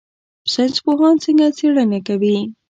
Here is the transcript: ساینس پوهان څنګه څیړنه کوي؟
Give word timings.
ساینس 0.53 0.77
پوهان 0.85 1.15
څنګه 1.23 1.45
څیړنه 1.57 1.99
کوي؟ 2.07 2.37